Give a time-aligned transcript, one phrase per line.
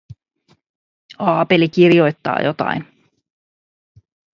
[1.19, 2.87] Aapeli kirjoittaa jotain.